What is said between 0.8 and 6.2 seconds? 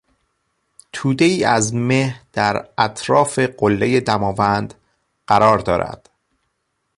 تودهای از مه در اطراف قلهی دماوند قرار دارد.